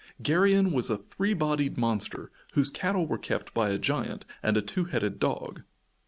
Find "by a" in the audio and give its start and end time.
3.53-3.77